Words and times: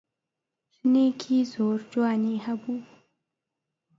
ژنێکی 0.77 1.37
زۆر 1.53 1.79
جوانی 1.91 2.43
هەبوو. 2.45 2.77